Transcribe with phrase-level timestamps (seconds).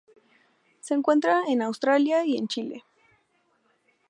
[0.79, 2.83] Se encuentra en Australia y en Chile.